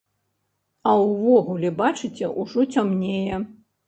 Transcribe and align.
А 0.91 0.93
ўвогуле, 1.01 1.69
бачыце, 1.81 2.31
ужо 2.45 2.65
цямнее. 2.77 3.37